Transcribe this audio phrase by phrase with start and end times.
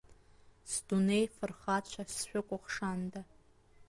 [0.71, 3.21] Сдунеи фырхацәа сшәыкәыхшанда…